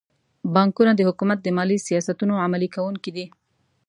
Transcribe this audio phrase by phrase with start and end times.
[0.53, 3.25] بانکونه د حکومت د مالي سیاستونو عملي کوونکي دي.